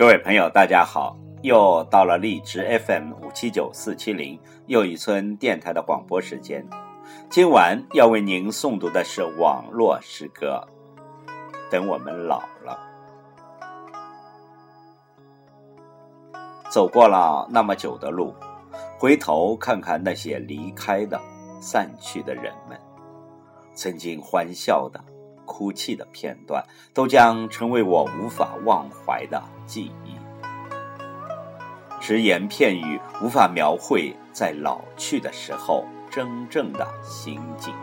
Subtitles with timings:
[0.00, 1.14] 各位朋友，大家好！
[1.42, 6.66] 又到了荔枝 FM 五七九四七零又一村电台的广播时间。
[7.28, 10.66] 今晚要为您诵读的是网络诗歌。
[11.70, 12.78] 等我们老了，
[16.70, 18.34] 走过了那么久的路，
[18.98, 21.20] 回头看看那些离开的、
[21.60, 22.80] 散去的人们，
[23.74, 24.98] 曾经欢笑的。
[25.50, 26.64] 哭泣的片段，
[26.94, 30.14] 都将成为我无法忘怀的记忆。
[32.00, 37.74] 只言片语无法描绘在老去的时候真正的心境。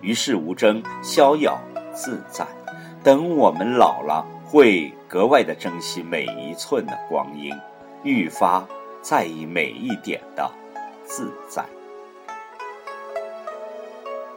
[0.00, 1.58] 与世无争，逍遥
[1.92, 2.46] 自在。
[3.02, 7.54] 等我们老了，会格外的珍惜每一寸的光阴，
[8.02, 8.66] 愈发
[9.02, 10.50] 在意每一点的
[11.04, 11.62] 自在。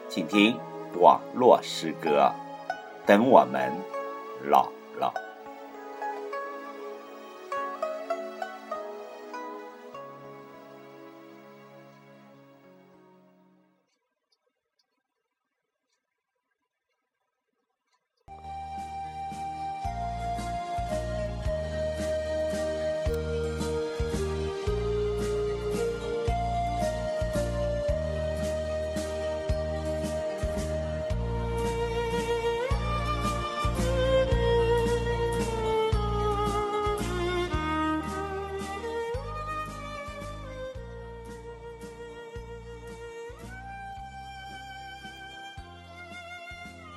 [0.09, 0.59] 请听。
[0.99, 2.31] 网络诗歌，
[3.05, 3.71] 等我们
[4.49, 5.26] 老了。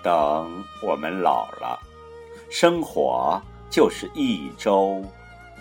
[0.02, 1.78] 等我们老了，
[2.50, 5.04] 生活就是一粥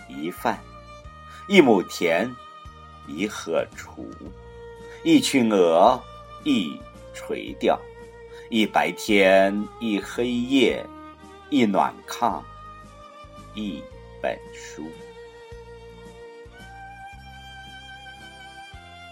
[0.08, 0.58] 一饭，
[1.46, 2.34] 一亩田
[3.06, 4.04] 一荷锄，
[5.04, 6.00] 一群鹅
[6.42, 6.80] 一
[7.12, 7.78] 垂钓，
[8.48, 10.84] 一白天一黑夜，
[11.50, 12.40] 一暖炕
[13.54, 13.82] 一
[14.22, 14.84] 本书。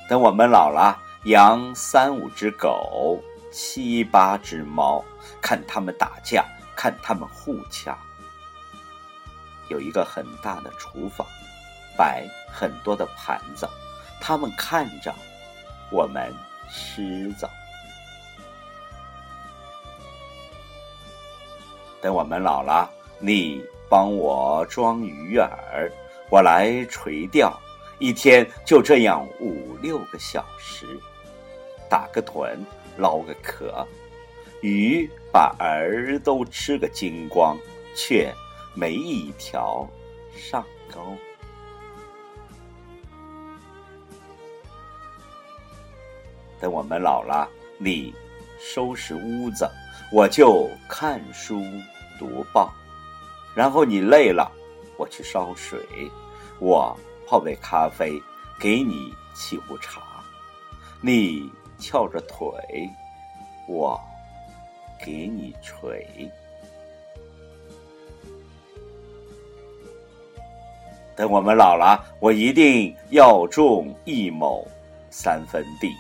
[0.09, 3.23] 等我们老了，养三五只狗。
[3.51, 5.05] 七八只猫，
[5.41, 6.45] 看它们打架，
[6.77, 7.97] 看它们互掐。
[9.69, 11.27] 有一个很大的厨房，
[11.97, 13.69] 摆很多的盘子，
[14.21, 15.15] 它们看着
[15.91, 16.33] 我们
[16.71, 17.49] 吃着。
[22.01, 22.89] 等我们老了，
[23.19, 25.51] 你帮我装鱼饵，
[26.31, 27.59] 我来垂钓，
[27.99, 30.87] 一天就这样五六个小时，
[31.91, 32.57] 打个盹。
[32.99, 33.87] 捞个壳，
[34.61, 37.57] 鱼把儿都吃个精光，
[37.95, 38.35] 却
[38.75, 39.89] 没一条
[40.35, 41.17] 上钩。
[46.61, 47.49] 等我们老了，
[47.79, 48.13] 你
[48.59, 49.71] 收拾屋子，
[50.13, 51.63] 我就看书
[52.19, 52.69] 读报；
[53.55, 54.51] 然后你累了，
[54.97, 55.81] 我去烧水，
[56.59, 56.99] 我
[57.29, 58.21] 泡杯咖啡，
[58.59, 60.03] 给你沏壶茶，
[61.01, 61.49] 你。
[61.79, 62.91] 翘着腿，
[63.67, 64.01] 我
[64.99, 66.31] 给你捶。
[71.17, 74.67] 等我们老了，我一定要种一亩
[75.11, 75.93] 三分地，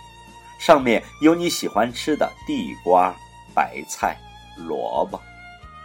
[0.60, 3.14] 上面有你喜欢吃的地瓜、
[3.52, 4.16] 白菜、
[4.56, 5.20] 萝卜，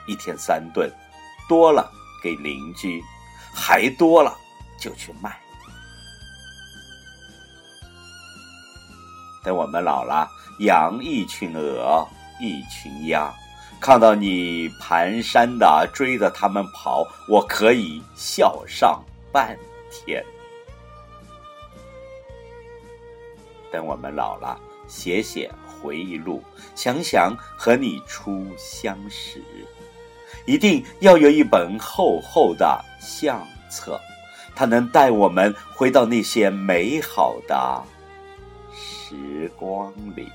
[0.08, 0.92] 一天三顿，
[1.50, 3.04] 多了给邻居，
[3.52, 4.38] 还多了
[4.80, 5.43] 就去卖。
[9.44, 12.08] 等我们老了，养一群鹅，
[12.40, 13.34] 一群鸭，
[13.80, 19.58] 看到你蹒跚的追着他们跑，我可以笑上半
[19.92, 20.24] 天。
[23.70, 24.58] 等我们老了，
[24.88, 26.42] 写写回忆录，
[26.76, 29.44] 想想和你初相识，
[30.46, 34.00] 一定要有一本厚厚的相册，
[34.56, 37.84] 它能带我们回到那些美好的。
[39.14, 40.28] 时光里，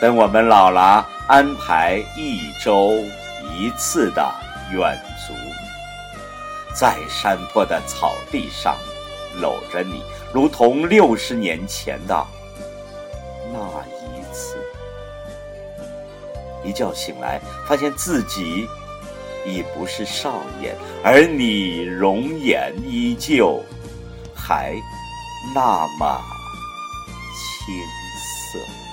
[0.00, 2.90] 等我们老了，安排一周
[3.54, 4.34] 一次的
[4.72, 5.32] 远足，
[6.74, 8.76] 在山坡的草地上
[9.40, 10.02] 搂着你，
[10.32, 12.26] 如同六十年前的
[13.52, 13.60] 那
[14.08, 14.56] 一次。
[16.64, 18.68] 一觉醒来，发现自己。
[19.48, 23.62] 已不是少年，而你容颜依旧，
[24.34, 24.74] 还
[25.54, 26.20] 那么
[27.66, 27.74] 青
[28.52, 28.87] 涩。